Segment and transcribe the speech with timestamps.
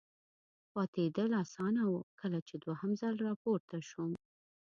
[0.73, 4.11] پاتېدل اسانه و، کله چې دوهم ځل را پورته شوم.